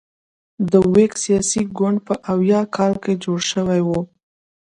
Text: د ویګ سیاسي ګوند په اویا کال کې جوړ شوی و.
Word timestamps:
د 0.71 0.73
ویګ 0.93 1.11
سیاسي 1.23 1.61
ګوند 1.77 1.97
په 2.07 2.13
اویا 2.33 2.61
کال 2.75 2.93
کې 3.03 3.13
جوړ 3.23 3.39
شوی 3.51 3.81
و. 3.87 3.89